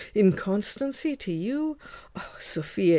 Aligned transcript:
Inconstancy 0.15 1.15
to 1.17 1.31
you! 1.31 1.77
O 2.15 2.35
Sophia! 2.39 2.89